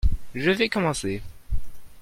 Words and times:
je 0.33 0.49
vais 0.49 0.67
commencer. 0.67 1.21